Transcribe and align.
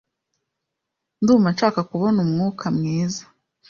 Ndumva 1.21 1.47
nshaka 1.53 1.79
kubona 1.91 2.17
umwuka 2.25 2.65
mwiza. 2.75 3.23